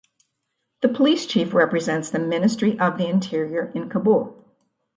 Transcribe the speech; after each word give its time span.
The 0.81 0.89
police 0.89 1.27
chief 1.27 1.53
represents 1.53 2.09
the 2.09 2.17
Ministry 2.17 2.71
of 2.79 2.97
the 2.97 3.05
Interior 3.05 3.71
in 3.75 3.87
Kabul. 3.87 4.43